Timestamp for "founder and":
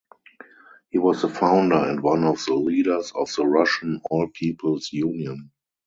1.29-2.01